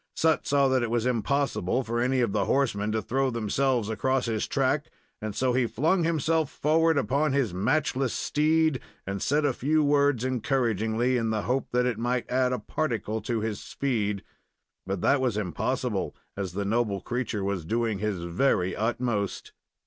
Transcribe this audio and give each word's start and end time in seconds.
Sut 0.15 0.47
saw 0.47 0.67
that 0.69 0.81
it 0.81 0.89
was 0.89 1.05
impossible 1.05 1.83
for 1.83 1.99
any 2.01 2.21
of 2.21 2.31
the 2.33 2.45
horsemen 2.45 2.91
to 2.93 3.03
throw 3.03 3.29
themselves 3.29 3.87
across 3.87 4.25
his 4.25 4.47
track, 4.47 4.89
and 5.21 5.35
so 5.35 5.53
he 5.53 5.67
flung 5.67 6.03
himself 6.05 6.49
forward 6.49 6.97
upon 6.97 7.33
his 7.33 7.53
matchless 7.53 8.11
steed 8.11 8.79
and 9.05 9.21
said 9.21 9.45
a 9.45 9.53
few 9.53 9.83
words 9.83 10.25
encouragingly 10.25 11.17
in 11.17 11.29
the 11.29 11.43
hope 11.43 11.67
that 11.71 11.85
it 11.85 11.99
might 11.99 12.27
add 12.31 12.51
a 12.51 12.57
particle 12.57 13.21
to 13.21 13.41
his 13.41 13.59
speed; 13.61 14.23
but 14.87 15.01
that 15.01 15.21
was 15.21 15.37
impossible, 15.37 16.15
as 16.35 16.53
the 16.53 16.65
noble 16.65 16.99
creature 16.99 17.43
was 17.43 17.63
doing 17.63 17.99
his 17.99 18.23
very 18.23 18.75
utmost. 18.75 19.53